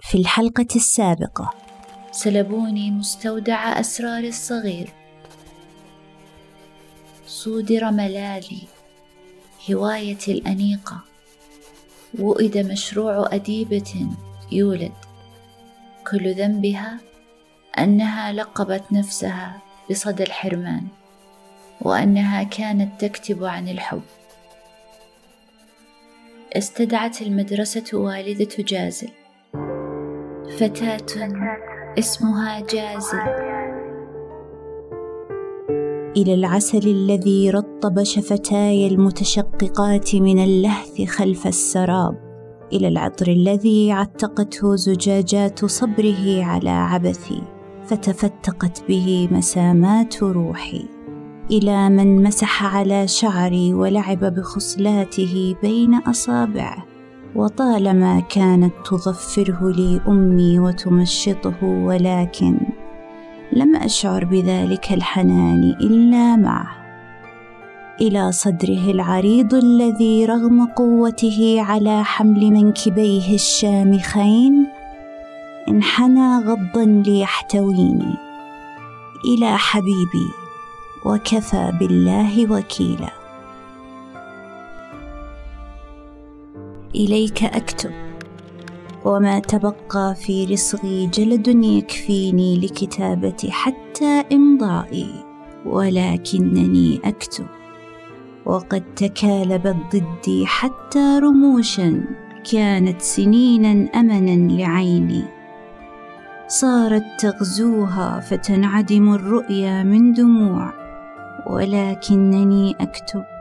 في 0.00 0.18
الحلقة 0.18 0.66
السابقة. 0.76 1.54
سلبوني 2.12 2.90
مستودع 2.90 3.80
أسراري 3.80 4.28
الصغير. 4.28 4.90
صودر 7.26 7.90
ملالي. 7.90 8.62
هوايتي 9.70 10.32
الأنيقة. 10.32 11.00
وئد 12.18 12.58
مشروع 12.58 13.28
أديبة 13.34 14.08
يولد. 14.52 14.92
كل 16.10 16.34
ذنبها 16.34 17.00
أنها 17.78 18.32
لقبت 18.32 18.84
نفسها 18.92 19.62
بصدى 19.90 20.22
الحرمان 20.22 20.86
وأنها 21.80 22.42
كانت 22.42 23.04
تكتب 23.04 23.44
عن 23.44 23.68
الحب. 23.68 24.02
استدعت 26.52 27.22
المدرسة 27.22 27.84
والدة 27.92 28.56
جازل. 28.58 29.10
فتاة 30.58 31.28
اسمها 31.98 32.60
جازل 32.60 33.18
إلى 36.16 36.34
العسل 36.34 36.88
الذي 36.88 37.50
رطب 37.50 38.02
شفتاي 38.02 38.86
المتشققات 38.86 40.14
من 40.14 40.38
اللهث 40.38 41.02
خلف 41.02 41.46
السراب. 41.46 42.14
إلى 42.72 42.88
العطر 42.88 43.28
الذي 43.28 43.92
عتقته 43.92 44.76
زجاجات 44.76 45.64
صبره 45.64 46.44
على 46.44 46.70
عبثي 46.70 47.42
فتفتقت 47.84 48.88
به 48.88 49.28
مسامات 49.30 50.22
روحي. 50.22 50.84
إلى 51.50 51.90
من 51.90 52.22
مسح 52.22 52.76
على 52.76 53.08
شعري 53.08 53.74
ولعب 53.74 54.24
بخصلاته 54.24 55.56
بين 55.62 55.94
أصابعه 55.94 56.93
وطالما 57.34 58.20
كانت 58.20 58.72
تظفره 58.84 59.70
لي 59.70 60.00
امي 60.08 60.58
وتمشطه 60.58 61.64
ولكن 61.64 62.58
لم 63.52 63.76
أشعر 63.76 64.24
بذلك 64.24 64.92
الحنان 64.92 65.62
إلا 65.80 66.36
معه. 66.36 66.66
إلى 68.00 68.32
صدره 68.32 68.90
العريض 68.90 69.54
الذي 69.54 70.26
رغم 70.26 70.66
قوته 70.66 71.56
على 71.58 72.04
حمل 72.04 72.50
منكبيه 72.50 73.34
الشامخين 73.34 74.66
انحنى 75.68 76.38
غضا 76.38 76.84
ليحتويني. 76.84 78.14
إلى 79.24 79.58
حبيبي 79.58 80.28
وكفى 81.06 81.72
بالله 81.80 82.52
وكيلا. 82.52 83.23
إليك 86.94 87.44
أكتب. 87.44 87.90
وما 89.04 89.38
تبقى 89.38 90.14
في 90.14 90.44
رصغي 90.44 91.06
جلد 91.06 91.48
يكفيني 91.48 92.60
لكتابة 92.60 93.48
حتى 93.50 94.24
إمضائي 94.32 95.10
ولكنني 95.66 97.00
أكتب. 97.04 97.46
وقد 98.46 98.94
تكالبت 98.96 99.76
ضدي 99.96 100.46
حتى 100.46 101.18
رموشا 101.22 102.04
كانت 102.52 103.02
سنينا 103.02 103.88
امنا 103.94 104.52
لعيني. 104.52 105.24
صارت 106.48 107.04
تغزوها 107.18 108.20
فتنعدم 108.20 109.14
الرؤيا 109.14 109.82
من 109.82 110.12
دموع 110.12 110.72
ولكنني 111.46 112.76
أكتب. 112.80 113.33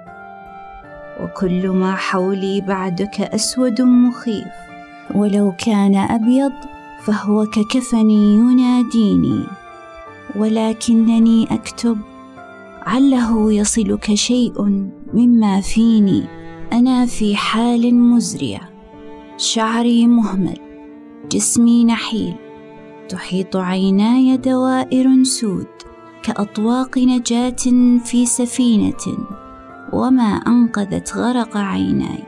وكل 1.22 1.70
ما 1.70 1.96
حولي 1.96 2.62
بعدك 2.62 3.22
أسود 3.22 3.82
مخيف. 3.82 4.48
ولو 5.16 5.54
كان 5.66 5.96
أبيض 5.96 6.52
فهو 7.04 7.46
ككفني 7.46 8.36
يناديني. 8.36 9.44
ولكنني 10.36 11.48
أكتب 11.52 11.98
عله 12.82 13.54
يصلك 13.54 14.14
شيء 14.14 14.62
مما 15.14 15.62
فيني. 15.62 16.24
أنا 16.74 17.06
في 17.06 17.36
حال 17.36 17.96
مزريه 17.96 18.70
شعري 19.38 20.08
مهمل. 20.08 20.58
جسمي 21.32 21.86
نحيل. 21.86 22.34
تحيط 23.10 23.56
عيناي 23.56 24.38
دوائر 24.38 25.24
سود. 25.24 25.68
كأطواق 26.24 26.98
نجاة 26.98 27.56
في 28.06 28.26
سفينة. 28.26 29.18
وما 29.94 30.42
أنقذت 30.48 31.18
غرق 31.18 31.58
عيناي. 31.58 32.24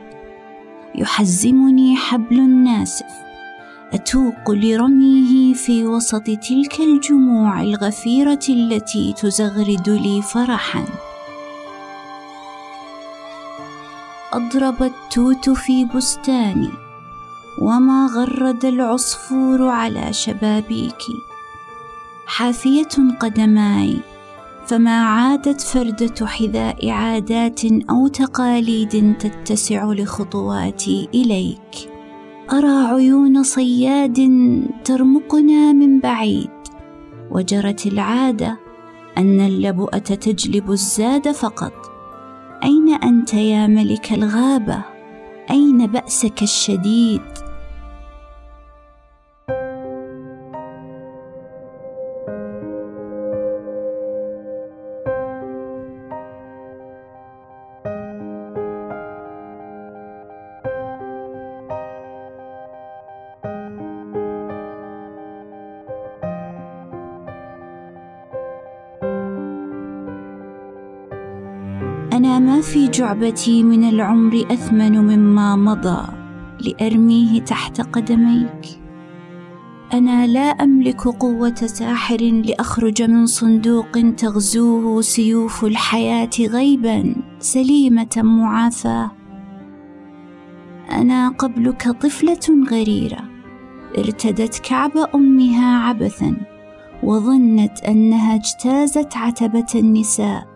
يحزمني 0.94 1.96
حبل 1.96 2.48
ناسف 2.50 3.26
أتوق 3.92 4.50
لرميه 4.50 5.54
في 5.54 5.84
وسط 5.84 6.22
تلك 6.22 6.80
الجموع 6.80 7.60
الغفيرة 7.60 8.46
التي 8.48 9.12
تزغرد 9.12 9.88
لي 9.88 10.22
فرحا. 10.22 10.84
أضرب 14.32 14.82
التوت 14.82 15.50
في 15.50 15.84
بستاني. 15.84 16.70
وما 17.62 18.06
غرد 18.14 18.64
العصفور 18.64 19.68
على 19.68 20.12
شبابيكي 20.12 21.18
حافية 22.26 23.16
قدماي. 23.20 24.00
فما 24.66 25.04
عادت 25.04 25.60
فردة 25.60 26.26
حذاء 26.26 26.90
عادات 26.90 27.64
أو 27.64 28.08
تقاليد 28.08 29.16
تتسع 29.18 29.92
لخطواتي 29.92 31.08
إليك. 31.14 31.90
أرى 32.52 32.86
عيون 32.86 33.42
صياد 33.42 34.30
ترمقنا 34.84 35.72
من 35.72 36.00
بعيد. 36.00 36.50
وجرت 37.30 37.86
العادة 37.86 38.58
أن 39.18 39.40
اللبؤة 39.40 39.98
تجلب 39.98 40.70
الزاد 40.70 41.30
فقط. 41.30 41.72
أين 42.64 42.94
أنت 42.94 43.34
يا 43.34 43.66
ملك 43.66 44.12
الغابة؟ 44.12 44.84
أين 45.50 45.86
بأسك 45.86 46.42
الشديد؟ 46.42 47.35
أنا 72.16 72.38
ما 72.38 72.60
في 72.60 72.88
جعبتي 72.88 73.62
من 73.62 73.88
العمر 73.88 74.46
أثمن 74.50 74.98
مما 74.98 75.56
مضى 75.56 76.06
لأرميه 76.60 77.40
تحت 77.40 77.80
قدميك. 77.80 78.80
أنا 79.92 80.26
لا 80.26 80.40
أملك 80.40 81.08
قوة 81.08 81.54
ساحر 81.54 82.16
لأخرج 82.20 83.02
من 83.02 83.26
صندوق 83.26 84.14
تغزوه 84.16 85.00
سيوف 85.00 85.64
الحياة 85.64 86.30
غيبا 86.40 87.14
سليمة 87.38 88.16
معافاه 88.16 89.10
أنا 90.90 91.28
قبلك 91.28 91.90
طفلة 91.90 92.66
غريرة 92.70 93.24
ارتدت 93.98 94.58
كعب 94.58 94.96
أمها 95.14 95.78
عبثا 95.78 96.36
وظنت 97.02 97.80
أنها 97.80 98.34
اجتازت 98.34 99.16
عتبة 99.16 99.66
النساء. 99.74 100.55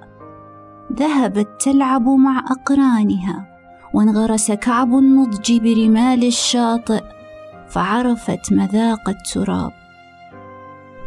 ذهبت 0.93 1.49
تلعب 1.61 2.09
مع 2.09 2.39
أقرانها 2.39 3.47
وانغرس 3.95 4.53
كعب 4.53 4.95
النضج 4.95 5.59
برمال 5.59 6.27
الشاطئ 6.27 7.03
فعرفت 7.69 8.53
مذاق 8.53 9.09
التراب. 9.09 9.73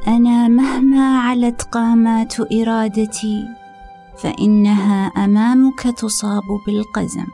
أنا 0.07 0.47
مهما 0.47 1.19
علت 1.19 1.61
قامات 1.61 2.53
إرادتي 2.53 3.47
فإنها 4.17 5.05
أمامك 5.07 5.81
تصاب 5.81 6.43
بالقزم. 6.67 7.27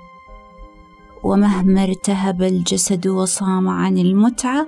ومهما 1.23 1.83
ارتهب 1.83 2.41
الجسد 2.41 3.07
وصام 3.07 3.67
عن 3.67 3.97
المتعة 3.97 4.67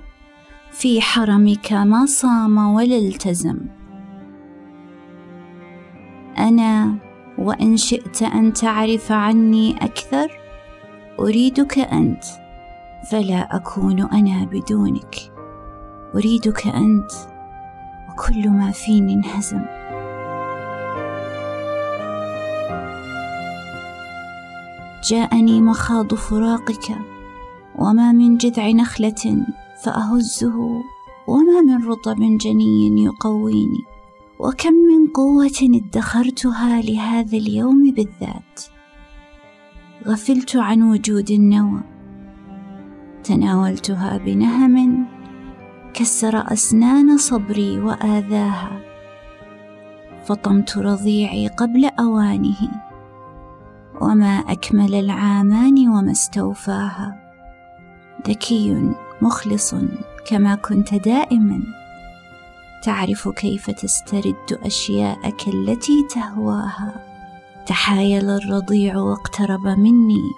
في 0.72 1.02
حرمك 1.02 1.74
ما 1.74 2.06
صام 2.06 2.58
ولا 2.58 2.98
التزم. 2.98 3.58
أنا 6.38 6.96
وإن 7.42 7.78
شئت 7.78 8.22
أن 8.24 8.54
تعرف 8.54 9.12
عني 9.12 9.86
أكثر 9.86 10.40
أريدك 11.20 11.80
أنت 11.80 12.24
فلا 13.12 13.56
أكون 13.56 14.02
أنا 14.02 14.46
بدونك. 14.46 15.16
أريدك 16.16 16.68
أنت 16.68 17.12
وكل 18.10 18.50
ما 18.50 18.72
فيني 18.72 19.14
انهزم. 19.14 19.62
جاءني 25.10 25.62
مخاض 25.62 26.14
فراقك 26.14 26.98
وما 27.76 28.12
من 28.12 28.38
جذع 28.38 28.70
نخلة 28.70 29.46
فأهزه 29.84 30.84
وما 31.28 31.62
من 31.62 31.88
رطب 31.88 32.18
جني 32.20 33.04
يقويني. 33.04 33.84
وكم 34.40 34.74
من 34.74 35.01
قوة 35.14 35.60
ادخرتها 35.62 36.82
لهذا 36.82 37.38
اليوم 37.38 37.92
بالذات. 37.92 38.60
غفلت 40.08 40.56
عن 40.56 40.82
وجود 40.82 41.32
النوى. 41.32 41.82
تناولتها 43.24 44.18
بنهم. 44.18 45.06
كسر 45.94 46.54
أسنان 46.54 47.18
صبري 47.18 47.80
وآذاها. 47.80 48.82
فطمت 50.26 50.78
رضيعي 50.78 51.48
قبل 51.48 51.86
أوانه. 51.86 52.72
وما 54.02 54.38
أكمل 54.38 54.96
العامان 54.96 55.90
وما 55.90 56.12
استوفاها. 56.12 57.20
ذكي 58.28 58.92
مخلص 59.22 59.76
كما 60.28 60.56
كنت 60.56 60.96
دائما. 60.96 61.81
تعرف 62.84 63.30
كيف 63.30 63.72
تسترد 63.72 64.60
أشياءك 64.66 65.48
التي 65.48 66.08
تهواها. 66.10 67.06
تحايل 67.66 68.30
الرضيع 68.30 68.98
واقترب 68.98 69.68
مني. 69.68 70.32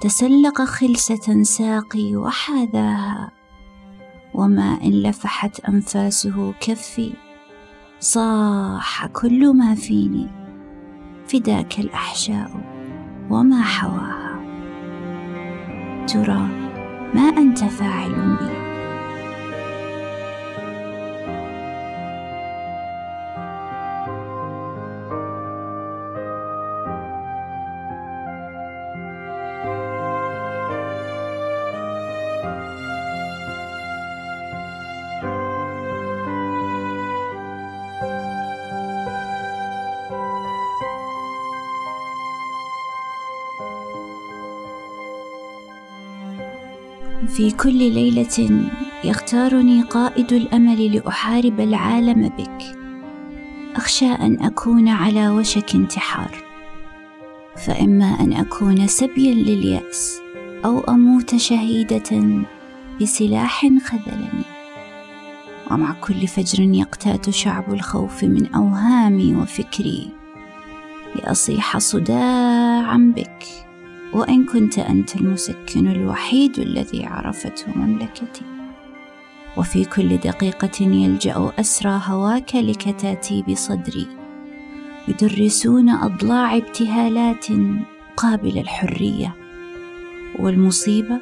تسلق 0.00 0.62
خلسة 0.62 1.42
ساقي 1.42 2.16
وحاذاها. 2.16 3.30
وما 4.34 4.78
إن 4.84 4.90
لفحت 4.90 5.60
أنفاسه 5.60 6.54
كفي. 6.60 7.12
صاح 8.00 9.06
كل 9.06 9.56
ما 9.56 9.74
فيني. 9.74 10.28
فداك 11.26 11.78
الأحشاء 11.78 12.50
وما 13.30 13.62
حواها. 13.62 14.40
ترى 16.06 16.48
ما 17.14 17.28
أنت 17.38 17.64
فاعل 17.64 18.36
بي. 18.40 18.67
في 47.28 47.50
كل 47.50 47.78
ليلة 47.78 48.68
يختارني 49.04 49.82
قائد 49.82 50.32
الأمل 50.32 50.96
لأحارب 50.96 51.60
العالم 51.60 52.28
بك. 52.28 52.78
أخشى 53.76 54.06
أن 54.06 54.42
أكون 54.42 54.88
على 54.88 55.28
وشك 55.28 55.74
انتحار. 55.74 56.30
فإما 57.56 58.20
أن 58.20 58.32
أكون 58.32 58.86
سبيا 58.86 59.34
لليأس 59.34 60.20
أو 60.64 60.80
أموت 60.80 61.36
شهيدة 61.36 62.42
بسلاح 63.00 63.60
خذلني. 63.60 64.44
ومع 65.70 65.92
كل 66.00 66.26
فجر 66.26 66.60
يقتات 66.60 67.30
شعب 67.30 67.72
الخوف 67.72 68.24
من 68.24 68.54
أوهامي 68.54 69.34
وفكري 69.34 70.10
لأصيح 71.16 71.78
صداعا 71.78 73.12
بك. 73.16 73.67
وإن 74.12 74.44
كنت 74.44 74.78
أنت 74.78 75.16
المسكن 75.16 75.88
الوحيد 75.88 76.58
الذي 76.58 77.06
عرفته 77.06 77.78
مملكتي. 77.78 78.42
وفي 79.56 79.84
كل 79.84 80.16
دقيقة 80.16 80.82
يلجأ 80.84 81.52
أسرى 81.60 82.00
هواك 82.04 82.54
لكتاتيب 82.54 83.54
صدري 83.54 84.06
يدرسون 85.08 85.88
أضلاع 85.88 86.56
ابتهالات 86.56 87.46
قابل 88.16 88.58
الحرية. 88.58 89.34
والمصيبة 90.38 91.20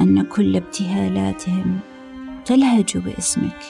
أن 0.00 0.22
كل 0.22 0.56
ابتهالاتهم 0.56 1.78
تلهج 2.44 2.98
باسمك 2.98 3.62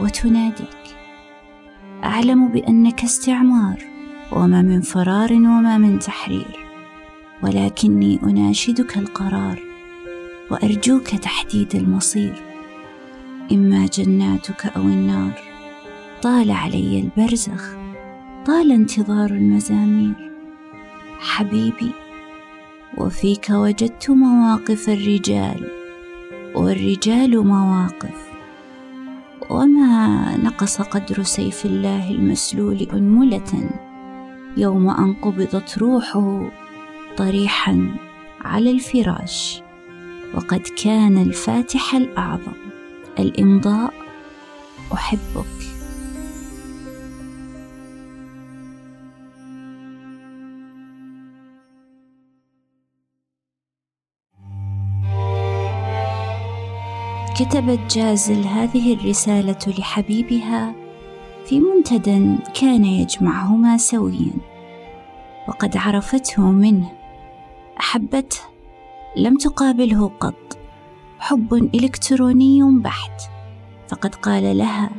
وتناديك. 0.00 0.96
أعلم 2.04 2.48
بأنك 2.48 3.04
استعمار 3.04 3.84
وما 4.32 4.62
من 4.62 4.80
فرار 4.80 5.32
وما 5.32 5.78
من 5.78 5.98
تحرير. 5.98 6.65
ولكني 7.42 8.20
أناشدك 8.22 8.98
القرار 8.98 9.62
وأرجوك 10.50 11.08
تحديد 11.08 11.74
المصير. 11.74 12.42
إما 13.52 13.86
جناتك 13.86 14.66
أو 14.66 14.82
النار. 14.82 15.32
طال 16.22 16.50
علي 16.50 17.00
البرزخ. 17.00 17.74
طال 18.46 18.72
انتظار 18.72 19.30
المزامير. 19.30 20.32
حبيبي 21.18 21.92
وفيك 22.98 23.46
وجدت 23.50 24.10
مواقف 24.10 24.88
الرجال. 24.88 25.70
والرجال 26.54 27.46
مواقف. 27.46 28.26
وما 29.50 30.36
نقص 30.36 30.82
قدر 30.82 31.22
سيف 31.22 31.66
الله 31.66 32.10
المسلول 32.10 32.88
أنملة. 32.92 33.70
يوم 34.56 34.88
ان 34.90 35.14
قبضت 35.14 35.78
روحه 35.78 36.50
طريحا 37.16 37.96
على 38.40 38.70
الفراش 38.70 39.62
وقد 40.34 40.60
كان 40.84 41.18
الفاتح 41.22 41.94
الأعظم. 41.94 42.52
الإمضاء 43.18 43.94
أحبك. 44.92 45.46
كتبت 57.38 57.96
جازل 57.96 58.44
هذه 58.44 58.94
الرسالة 58.94 59.58
لحبيبها 59.78 60.74
في 61.46 61.60
منتدى 61.60 62.36
كان 62.60 62.84
يجمعهما 62.84 63.76
سويا 63.76 64.32
وقد 65.48 65.76
عرفته 65.76 66.50
منه. 66.50 67.05
أحبته 67.80 68.40
لم 69.16 69.36
تقابله 69.36 70.10
قط 70.20 70.58
حب 71.18 71.54
إلكتروني 71.54 72.62
بحت. 72.62 73.22
فقد 73.88 74.14
قال 74.14 74.58
لها 74.58 74.90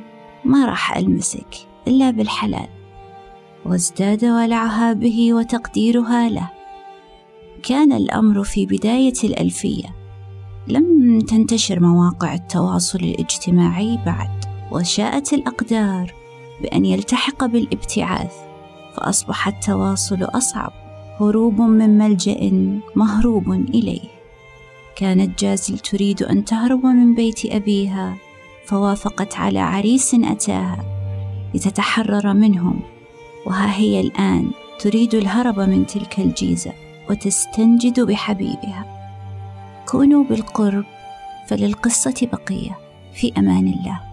ما 0.46 0.66
راح 0.66 0.98
ألمسك 0.98 1.68
إلا 1.88 2.12
بالحلال. 2.12 2.68
وازداد 3.66 4.26
ولعها 4.26 4.94
به 4.94 5.34
وتقديرها 5.34 6.30
له. 6.30 6.50
كان 7.64 7.94
الأمر 7.94 8.44
في 8.44 8.66
بداية 8.66 9.14
الألفية. 9.24 9.96
لم 10.68 11.20
تنتشر 11.20 11.80
مواقع 11.80 12.34
التواصل 12.34 13.00
الاجتماعي 13.00 14.00
بعد 14.06 14.46
وشاءت 14.72 15.34
الأقدار 15.34 16.14
بأن 16.62 16.86
يلتحق 16.86 17.46
بالابتعاث 17.46 18.34
فأصبح 18.96 19.48
التواصل 19.48 20.24
أصعب. 20.24 20.87
هروب 21.22 21.62
من 21.62 21.98
ملجأ 21.98 22.52
مهروب 22.96 23.52
إليه. 23.52 24.10
كانت 24.96 25.40
جازل 25.40 25.80
تريد 25.80 26.24
أن 26.24 26.46
تهرب 26.46 26.86
من 26.86 27.16
بيت 27.16 27.46
أبيها 27.46 28.16
فوافقت 28.66 29.36
على 29.36 29.60
عريس 29.60 30.14
أتاها 30.14 30.86
لتتحرر 31.54 32.34
منهم. 32.34 32.80
وها 33.46 33.76
هي 33.76 34.00
الآن 34.00 34.48
تريد 34.80 35.16
الهرب 35.16 35.60
من 35.60 35.86
تلك 35.86 36.20
الجيزة 36.20 36.74
وتستنجد 37.10 38.00
بحبيبها. 38.00 38.86
كونوا 39.90 40.24
بالقرب 40.24 40.86
فللقصة 41.48 42.28
بقية. 42.32 42.78
في 43.14 43.34
أمان 43.38 43.68
الله. 43.68 44.07